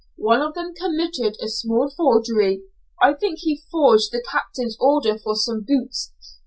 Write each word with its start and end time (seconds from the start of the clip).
"One 0.17 0.41
of 0.41 0.55
them 0.55 0.73
committed 0.73 1.37
a 1.43 1.47
small 1.47 1.91
forgery, 1.95 2.63
I 3.03 3.13
think 3.13 3.37
he 3.37 3.61
forged 3.69 4.11
the 4.11 4.25
captain's 4.31 4.75
order 4.81 5.19
for 5.19 5.35
some 5.35 5.63
boots. 5.63 6.11